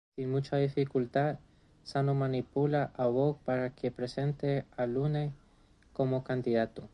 Sin 0.15 0.31
mucha 0.31 0.57
dificultad 0.57 1.37
Sano 1.83 2.15
manipula 2.15 2.91
a 2.95 3.05
Bog 3.05 3.37
para 3.45 3.75
que 3.75 3.91
presente 3.91 4.65
a 4.75 4.87
Lune 4.87 5.31
como 5.93 6.23
candidato. 6.23 6.89